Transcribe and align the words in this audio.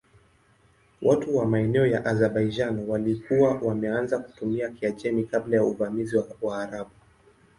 Watu 1.01 1.35
wa 1.37 1.45
maeneo 1.45 1.87
ya 1.87 2.05
Azerbaijan 2.05 2.89
walikuwa 2.89 3.53
wameanza 3.61 4.19
kutumia 4.19 4.69
Kiajemi 4.69 5.23
kabla 5.23 5.55
ya 5.57 5.63
uvamizi 5.63 6.17
wa 6.17 6.27
Waarabu. 6.41 6.91